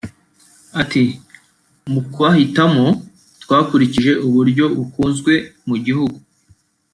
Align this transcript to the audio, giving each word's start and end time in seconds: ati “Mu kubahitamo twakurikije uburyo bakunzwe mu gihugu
ati 0.81 1.03
“Mu 1.91 2.01
kubahitamo 2.11 2.85
twakurikije 3.43 4.11
uburyo 4.27 4.65
bakunzwe 4.77 5.33
mu 5.67 5.75
gihugu 5.85 6.17